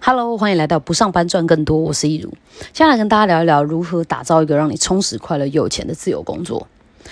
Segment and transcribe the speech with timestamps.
[0.00, 2.30] Hello，欢迎来到不上班赚更多，我是一如。
[2.72, 6.64] 接下来跟大家聊一聊如何打造一个让你充实、快乐又有钱的自由工作。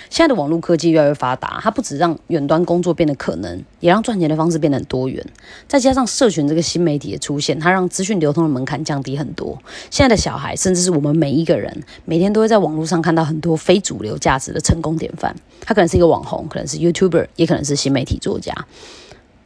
[0.09, 5.25] 现在的网络科技越来越发达，它不止让远端工作变得可能，也让赚钱的方式变得很多元。
[5.67, 9.57] 再加上社群这个新媒体的出现，它让资讯流通的门槛降低很多。
[9.89, 15.35] 现在的小孩，甚至是我们每一个人，每天都会在网络上看到很多非主流价值的成功典范。
[15.61, 18.53] 他可能是一个网红，可能是 YouTuber，也可能是新媒体作家。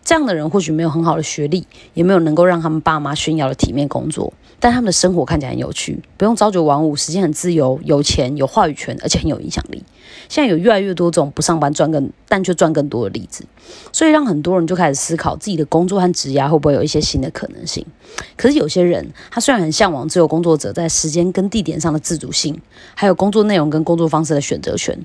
[0.10, 9.84] 这样的人或许没有很好的学历，也没有能够让他们爸妈炫耀的体面工作，但他们的生活看起来很有趣，不用朝九晚五，时间很自由，有钱有话语权，而且很有影响力。
[10.28, 13.46] 现在有越来越多这种不上班赚更但却赚更多的例子，
[13.92, 17.86] 所以让很多人就开始思考自己的工作和职业会不会有一些新的可能性。
[18.36, 22.60] 可是有些人他虽然很向往自由工作者在时间跟地点上的自主性，
[22.96, 25.00] 还有工作内容跟工作方式的选择权。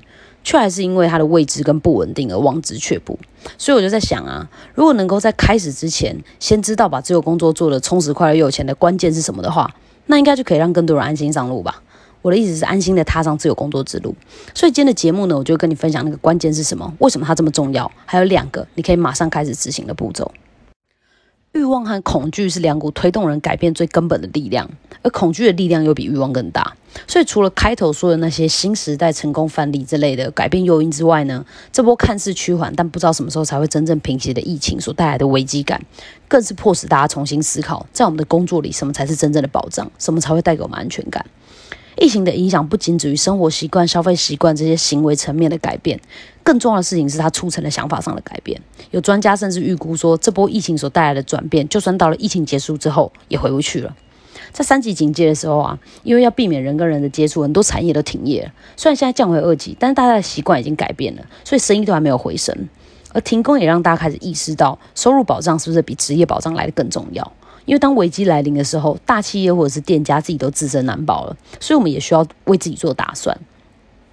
[0.45, 3.17] 却还是因为它的未知跟不稳定而望之却步，
[3.57, 9.75] 所以我就在想啊，如果能够在开始之前先知道把自由工作做的充实、快乐又有钱的关键是什么的话，
[10.05, 11.81] 那应该就可以让更多人安心上路吧。
[12.21, 14.15] 我的意思是安心的踏上自由工作之路。
[14.53, 20.31] 所以今天的节目呢，我就跟你分享那个关键是什么，为什么它这么重要，还有两个你可以马上开始执行的步骤。
[21.53, 24.69] 欲望和恐惧是两股推动人改变最根本的力量，
[25.01, 26.75] 而恐惧的力量又比欲望更大。
[27.07, 35.81] 所以，除了开头说的那些新时代成功范例之类的改变诱因之外呢，这波看似趋缓但不知道什么时候才会真正平息的疫情所带来的危机感，
[36.27, 41.25] 更是迫使大家重新思考，在我们的工作里，什么才是真正的保障，什么才会带给我们安全感。
[41.97, 45.97] 疫情的影响不仅止于生活习惯、消费习惯这些行为层面的改变，
[46.43, 48.61] 更重要的事情是它促成了想法上的改变。
[48.91, 53.95] 有专家甚至预估说，这波疫情所带来的转变，就算到了疫情结束之后，也回不去了。
[54.55, 58.51] 在三级警戒的时候啊，因为要避免人跟人的接触，很多产业都停业了。
[58.77, 62.55] 虽然现在降回二级，但是大家的习惯已经改变了，所以生意都还没有回升。
[63.11, 67.29] 而停工也让大家开始意识到，收入保障是不是比职业保障来的更重要？
[67.65, 73.37] 因为当危机来临的时候，大企业或者是店家自己都自身难保了，所以我们也需要为自己做打算。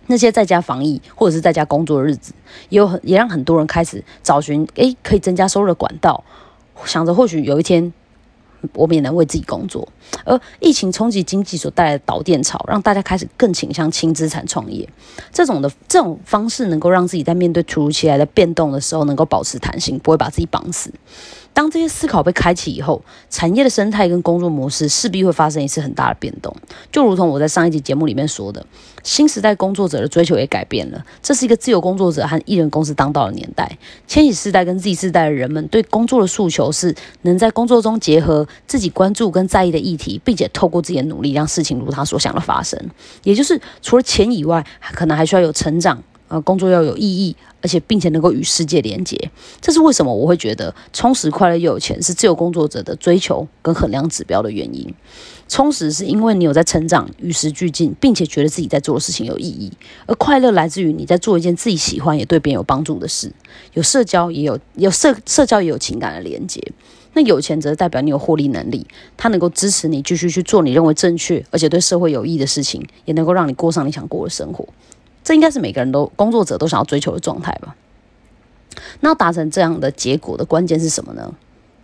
[0.09, 2.33] 那些在家防疫或者是在家工作的日子，
[2.69, 6.25] 也有很也让很多人开始找寻诶可以增加收入的管道，
[6.85, 7.93] 想着或许有一天
[8.75, 9.87] 我们也能为自己工作。
[10.25, 14.89] 而疫情冲击经济所带来的导电潮，让大家开始更倾向轻资产创业。
[15.33, 20.93] 这种的这种方式，能够让自己在面对突如其来的变动的时候，能够保持弹性，不会把自己绑死。
[21.55, 26.55] 当这些思考被开启以后，产业的生态跟工作模式势必会发生一次很大的变动。
[26.91, 28.65] 就如同我在上一集节目里面说的，
[29.03, 31.05] 新时代工作者的追求也改变了。
[31.23, 33.79] 这是一个自由工作者和艺人公司当道的年代。
[34.07, 42.79] 千禧世代跟 Z 世代的人们对工作的诉求是，能在工作中结合自己关注跟在意的议题，并且透过自己的努力，让事情如他所想的发生。
[43.25, 44.65] 也就是除了钱以外，
[44.95, 46.03] 可能还需要有成长。
[46.33, 54.95] 呃，工作要有意义，而且并且能够与世界连接，这是为什么我会觉得充实、快乐又有钱是自由工作者的追求跟衡量指标的原因。
[55.47, 59.71] 充实是因为你有在成长、与时俱进，并且觉得自己在做的事情有意义；
[60.07, 63.31] 而快乐来自于你在做一件自己喜欢也对别人有帮助的事，
[63.75, 66.63] 有社交也有有社社交也有情感的连接。
[67.13, 68.87] 那有钱则代表你有获利能力，
[69.19, 74.67] 它能够支持你继续去做你认为正确而且对社会有益的事情，也能够让你过上你想过的生活。
[75.25, 77.77] 这应该是每个人都工作者都想要追求的状态吧？
[79.01, 81.33] 那达成这样的结果的关键是什么呢？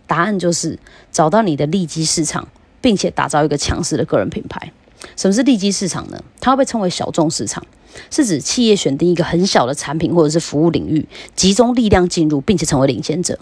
[0.07, 0.77] 答案就是
[1.11, 2.47] 找到你的利基市场，
[2.81, 4.71] 并且打造一个强势的个人品牌。
[5.15, 6.21] 什么是利基市场呢？
[6.41, 7.63] 它会被称为小众市场，
[8.09, 13.39] 是指企业选定一个很小的产品或者是服务领域，集中力量进入，并且成为领先者。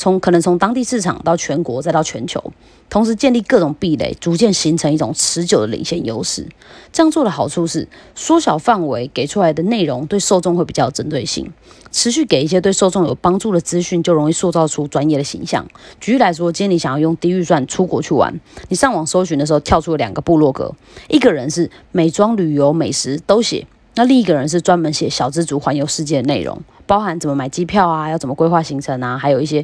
[0.00, 2.42] 从可能从当地市场到全国再到全球，
[2.88, 6.48] 同时建立各种壁垒，逐渐形成一种持久的领先优势。
[6.90, 11.52] 这样做的好处是缩小范围，给出来的内容对受众会比较有针对性。
[11.92, 15.68] 持续给一些对受众有帮助的资讯，就容易塑造出专业的形象。
[16.00, 18.40] 举例来说，今天你想要用低预算出国去玩，
[18.70, 20.74] 你上网搜寻的时候跳出了两个部落格，
[21.10, 29.62] 一个人是美妆、旅游、美食都写，那另一个人是专门写小资族环游世界的内容，包含怎么买机票啊，要怎么规划行程啊，还有一些。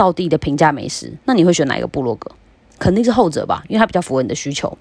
[0.00, 2.30] 到地的平价美食，那你会选哪一个部落格？
[2.78, 4.78] 肯定是后者吧，因为它比较符合你的需求。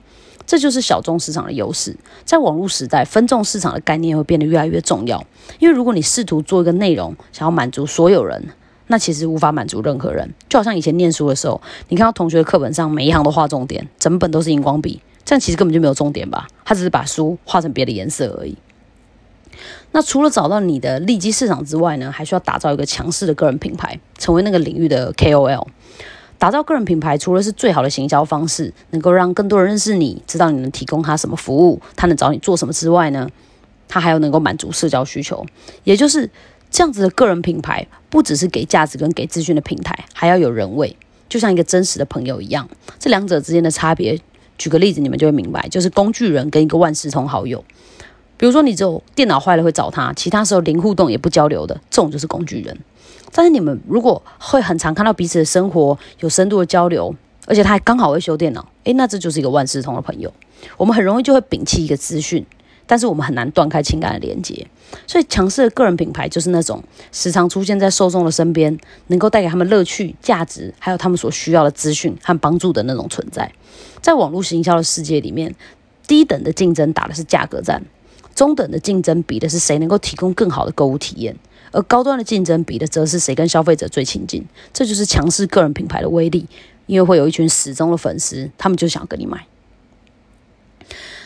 [0.47, 1.93] 这就是小众市场的优势。
[2.23, 5.21] 在网络时代，分众市场的概念会变得越来越重要。
[5.59, 8.41] 因为如果你试图做一个内容，想要满足所有人，
[8.87, 10.33] 那其实无法满足任何人。
[10.47, 16.47] 就好像以前念书的时候，你看到同学的课本上每一行都画重点，整本都是荧光笔，这样其实根本就没有重点吧？
[16.63, 18.57] 他只是把书画成别的颜色而已。
[19.91, 25.65] 那除了找到你的利基市场之外呢，还需要打造一个强势的个人品牌，成为那个领域的 KOL。
[26.37, 33.27] 打造个人品牌，除了是最好的行销方式，能够让更多人认识你，知道你能提供他什么服务，他能找你做什么之外呢，
[33.87, 35.45] 他还要能够满足社交需求，
[35.83, 36.29] 也就是
[36.71, 40.95] 这样子的个人品牌，不只是给价值跟给资讯的平台，还要有人味，
[41.27, 42.69] 就像一个真实的朋友一样。
[42.97, 44.17] 这两者之间的差别，
[44.57, 47.61] 举个例子，你们就会明白，就是工具人跟一个万事通好友。
[48.39, 52.75] 比如说，你只有电脑坏了会找他，其他时候零互动也不交流的，这种就是工具人。
[53.33, 57.13] 但是你们如果会很常看到彼此的生活，有深度的交流，
[57.45, 60.33] 而且他还刚好会修电脑，诶，那这就是一个万事通的朋友。
[60.77, 62.45] 我们很容易就会摒弃一个资讯。
[62.87, 64.65] 但是我们很难断开情感的连接，
[65.05, 68.75] 所以强势的个人品牌就是那种时常出现在受众的身边，
[69.09, 73.51] 能够带给他们乐趣、价值，还有他们所需要的资讯和帮助的那种存在。
[74.01, 75.53] 在网络营销的世界里面，
[76.07, 77.79] 低等的竞争打的是价格战，
[78.39, 81.35] 中等的竞争比的是谁能够提供更好的购物体验，
[81.73, 84.41] 而高端的竞争比的则是谁跟消费者最亲近。
[84.71, 86.47] 这就是强势个人品牌的威力，
[86.85, 89.45] 因为会有一群死忠的粉丝，他们就想跟你买。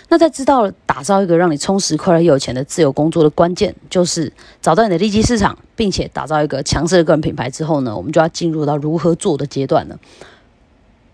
[0.10, 10.00] 那在知道了打造一个让你充实、快乐又有钱的自由工作的关键，就是找到你的利基市场，并且打造一个强势的个人品牌之后呢，我们就要进入到如何做的阶段了。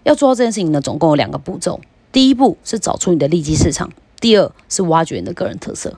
[0.03, 1.81] 要做到这件事情呢，总共有两个步骤。
[2.13, 5.97] 第一步是找出你的利基市场，第二是挖掘你的个人特色。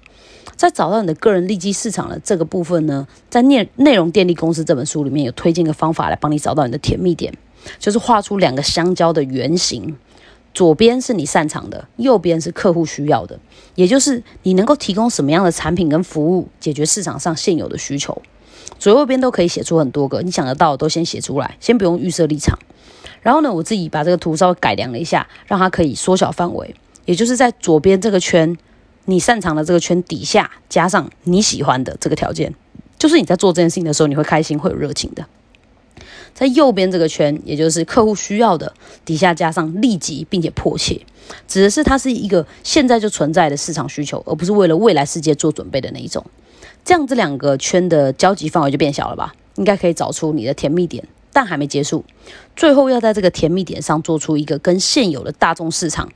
[0.55, 7.33] 在找到你的个人利基市场的这个部分呢，在内内容电力公司这本书里面有推荐一个方法来帮你找到你的甜蜜点，
[7.79, 9.95] 就是画出两个相交的圆形。
[10.53, 13.39] 左边是你擅长的，右边是客户需要的，
[13.75, 18.21] 也就是你能够提供什么样的产品跟服务，解决市场上现有的需求。
[18.77, 22.59] 左右边都可以写出很多个，你想得到的都先写出来，先不用预设立场。
[23.21, 28.57] 然后呢，我自己把这个图稍微改良了一下，让它可以缩小范围，也就是在左边这个圈，
[29.05, 32.53] 你擅长的这个圈底下加上你喜欢的这个条件，
[32.97, 35.25] 就是你在做这件事情的时候，你会开心，会有热情的。
[36.33, 41.01] 在右边这个圈，也就是客户需要的底下加上立即并且迫切，
[41.47, 46.25] 指的是它是一个现在就存在的市场需求，而不是为了未来世界做准备的那一种。
[46.85, 49.33] 这样这两个圈的交集范围就变小了吧？
[49.55, 52.05] 应该可以找出你的甜蜜点，但还没结束，
[52.55, 56.09] 最后要在这个甜蜜点上做出一个跟现有的大众市场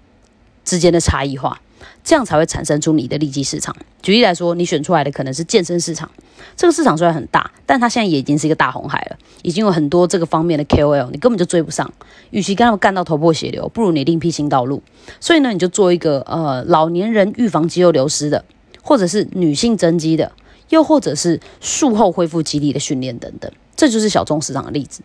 [0.66, 1.62] 之间的差异化。
[2.04, 3.76] 这样才会产生出你的利基市场。
[4.02, 6.10] 举例来说，你选出来的可能是健身市场，
[6.56, 11.92] 这个市场虽然很大，但它现在也已经是一个大红海了，已经有很多这个方面的 KOL，你根本就追不上。
[12.30, 14.84] 与其跟他们干到头破血流，不如你另辟新道路。
[15.20, 18.46] 所以呢，你就做一个呃老年人预防肌肉流失的，
[18.84, 20.32] 或者是女性增肌的，
[20.70, 25.02] 又或者是术后恢复肌力的训练等等，这就是小众市场的例子。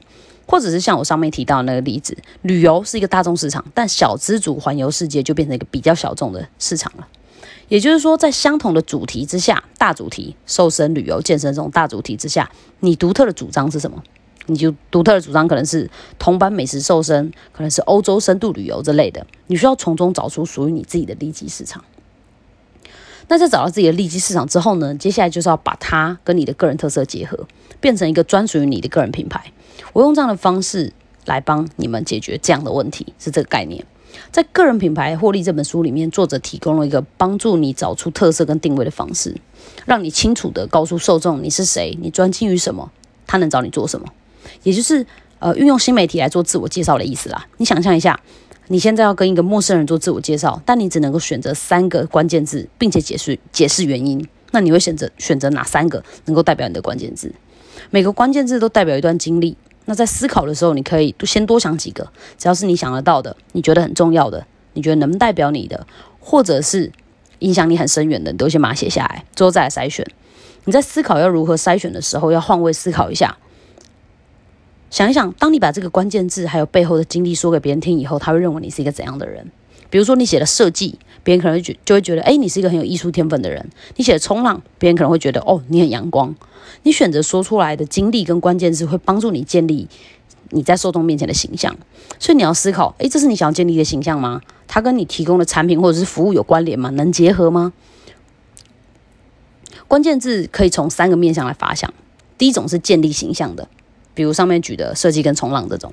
[0.51, 7.07] 或者是像我上面提到的那个例子，旅游是一个大众市场，但小资主环游世界就变成一个比较小众的市场了。
[7.69, 12.51] 也就是说，在相同的主题之下，大主题瘦身、旅游、健身这种大主题之下，
[12.81, 14.03] 你独特的主张是什么？
[14.47, 15.89] 你就独特的主张可能是
[16.19, 19.25] 同班美食瘦身，可能是欧洲深度旅游之类的。
[19.47, 21.85] 你需要从中找出属于你自己的利基市场。
[23.29, 24.93] 那在找到自己的利基市场之后呢？
[24.97, 27.47] 接下来就是要把它跟你的个人特色结合，
[27.79, 29.53] 变成一个专属于你的个人品牌。
[29.93, 30.93] 我用这样的方式
[31.27, 33.85] 来帮你们解决这样的问题，是这个概念。
[34.33, 39.35] 在《个人品牌获利》这本书里面，作者提供了一个帮助你找出特色跟定位的方式，
[39.87, 42.91] 让你清楚的告诉受众你是谁，你专精于什么，
[43.27, 44.07] 他能找你做什么。
[44.63, 45.07] 也就是
[45.39, 47.47] 呃，运用新媒体来做自我介绍的意思啦。
[47.59, 48.19] 你想象一下。
[48.73, 54.25] 你现在要跟一个陌生人做自我介绍，但你只能够选择三个关键字，并且解释解释原因。
[54.53, 57.35] 那你会选择选择哪三个能够代表你的关键字？
[57.91, 59.57] 每个关键字都代表一段经历。
[59.91, 65.85] 那在思考的时候，你可以先多想几个，只要是你想得到的，你觉得很重要的，你觉得能代表你的，
[66.21, 66.93] 或者是
[67.41, 70.07] 影响你很深远的，你都先把它写下来，之后再来筛选。
[70.67, 73.37] 你在思考要如何筛选的时候，要换位思考一下。
[74.91, 79.51] 想一想，当你把这个关键字还有背后的经历说给别人听以后，他会认为你是一个怎样的人？
[79.91, 83.69] 比如说，你写的设计，别人可能会觉就会觉得，哎，你是一个很有艺术天分的人。
[83.97, 86.35] 你写的冲浪，别人可能会觉得，哦，你很阳光。
[86.85, 89.89] 你选择说出来的经历跟关键字，会帮助你建立
[90.51, 91.77] 你在受众面前的形象。
[92.19, 94.41] 所以你要思考，哎，这是你想要建立的形象吗？
[94.69, 96.91] 它跟你提供的产品或者是服务有关联吗？
[96.91, 97.73] 能结合吗？
[99.89, 101.93] 关键字可以从三个面向来发想。
[102.39, 103.69] 第一种是建立形象的。
[104.21, 105.91] 比如上面举的设计跟冲浪这种，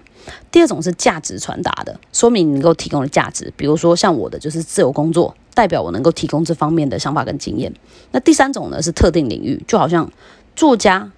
[0.52, 3.54] 第二种是价值传达的，说明你能够提供的价值。
[3.56, 7.74] 比如说像我的就是自由工作，代表我能够提供这方面的想法跟经验。
[8.12, 10.12] 那第三种呢是特定领域，就好像
[10.58, 11.10] 作家，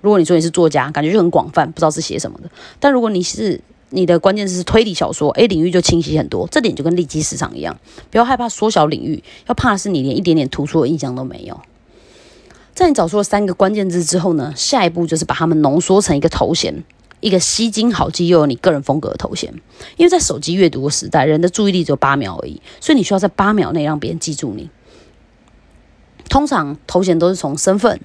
[0.00, 2.48] 如果你说你是作家，感觉就很广泛，不知道是写什么的。
[2.80, 3.60] 但如果你是
[3.90, 6.48] 你的关键是推理小说，诶，领域就清晰很多。
[6.50, 7.78] 这点就跟利基市场一样，
[8.10, 11.60] 不要害怕缩小领域，要怕的是你连一点点突出的印象都没有。
[12.76, 16.84] 在你找出了三个关键字之后呢，下一步就是把它们浓缩成一个头衔，
[17.20, 19.50] 一个吸睛好记又有你个人风格的头衔。
[19.96, 24.68] 因为在手机阅读的时代，人的注意力只有八秒而已，所以你需要在八秒内让别人记住你。
[26.28, 27.98] 通常头衔都是从身份、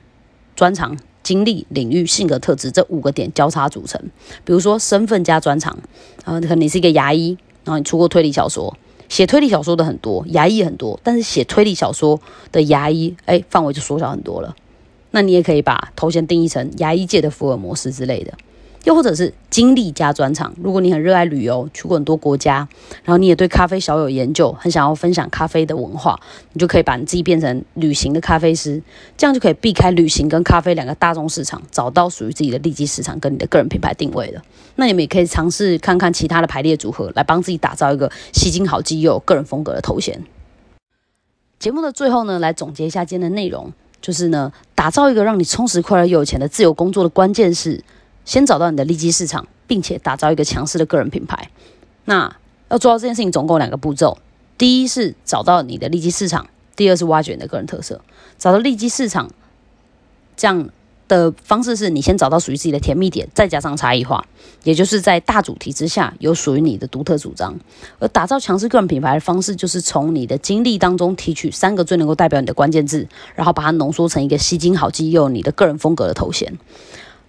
[0.55, 4.01] 专长、经历、领域、性格特质这五个点交叉组成。
[4.45, 5.77] 比如说身份加专长，
[6.23, 8.73] 啊，可能你是一个牙医，然后你出过推理小说，
[9.09, 12.21] 写推理小说的很多，牙医很多，但是写推理小说
[12.53, 14.55] 的牙医，哎，范围就缩小很多了。
[15.11, 18.33] 那你也可以把头衔定义成牙医界的福尔摩斯之类的。
[18.83, 22.67] 又或者是经历加专长，如果你很热爱旅游，去过很多国家，
[23.03, 26.19] 然后你也对咖啡小有研究，很想要分享咖啡的文化，
[26.53, 28.81] 你就可以把你自己变成旅行的咖啡师，
[29.15, 34.41] 这样就可以避开旅行跟咖啡两个大众市场，找到属于自己的利基市场跟你的个人品牌定位了。
[34.77, 40.19] 那你们也可以尝试看看其他的排列组合，来帮自己打造一个吸睛好记又个人风格的头衔。
[41.59, 47.83] 节目的最后呢，来总结一下今天的内容，就是呢，打造一个让你充实、快乐又有钱的自由工作的关键是。
[48.23, 51.49] 先找到你的利基市场，并且打造一个强势的个人品牌。
[52.05, 52.31] 那
[52.69, 54.19] 要做到这件事情，总共两个步骤：
[54.59, 57.99] 第一是找到你的利基市场，第二是挖掘你的个人特色。
[58.37, 59.31] 找到利基市场，
[60.37, 60.69] 这样
[61.11, 64.23] 的方式是你先找到属于自己的甜蜜点，再加上差异化，
[64.63, 67.53] 也就是在大主题之下有属于你的独特主张。
[67.99, 76.57] 而打造强势个人品牌的方式，就是从你的经历当中提取三个最能够代表你的关键字，然后把它浓缩成一个吸睛好基友你的个人风格的头衔。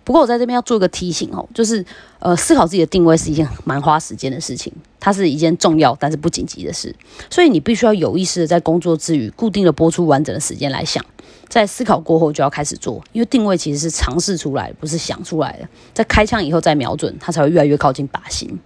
[0.05, 1.85] 不过我在这边要做一个提醒哦，就是
[2.19, 6.95] 呃，思考自己的定位是一件蛮花时间的事情，它是一件重要但是不紧急的事，
[7.31, 11.05] 所以你必须要有意识的在工作之余，固定的播出完整的时间来想，
[11.49, 18.59] 在思考过后就要开始做，因为定位其实是尝试出来，不是想出来的，在开枪以后再瞄准，它才会越来越靠近靶心。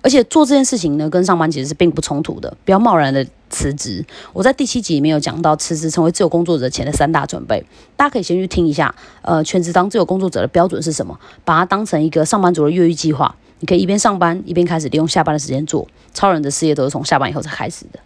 [0.00, 2.56] 而且做这件事情呢，跟上班其实是并不冲突的。
[2.64, 4.04] 不要贸然的辞职。
[4.32, 7.64] 我在第七集里面有讲到辞职成为自由工作者前的三大准备，
[7.96, 8.94] 大家可以先去听一下。
[9.22, 11.18] 呃，全职当自由工作者的标准是什么？
[11.44, 13.34] 把它当成一个上班族的越狱计划。
[13.60, 15.86] 你可以一边上班一边开始利用下班的时间做。
[16.14, 17.98] 超人的事业都是从下班以后才开始的。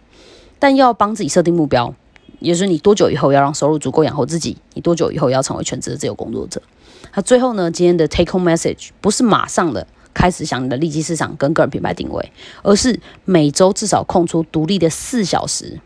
[0.57, 1.93] 但要帮自己设定目标，
[2.39, 4.57] 也就是你多久以后要让收入足够养活自己？
[4.73, 6.59] 你多久以后要成为全职的自由工作者？
[7.13, 7.69] 那最后呢？
[7.69, 9.85] 今天的 take home message 不是马上的。
[10.13, 15.79] 开始想你的利基市场跟个人品牌定位，而是每周至少空出独立的四小时。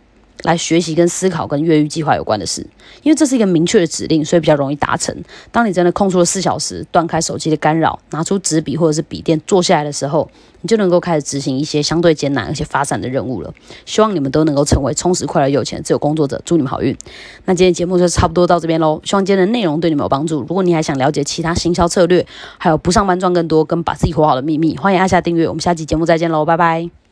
[0.44, 2.62] 来学习跟思考跟越狱计划有关的事，
[3.04, 5.16] 因为这是一个明确的指令，所以比较容易达成。
[5.52, 10.30] 当你真的空出了四小时，断开手机的干扰，拿出纸笔或者是笔电坐下来的时候，
[10.62, 13.54] 你就能够开始执行一些相对艰难而且发散的任务了。
[13.86, 16.96] 希望你们都能够成为充实、快乐、有钱自由工作者，祝你们好运。
[17.46, 20.42] 那今天节目就差不多到这边喽，希望今天的内容对你们有帮助。
[20.42, 22.26] 如果你还想了解其他行销策略，
[22.58, 25.48] 还有不上班赚更多跟把自己活好的秘密，欢迎按下订阅。
[25.48, 27.07] 我们下期节目再见喽，拜拜。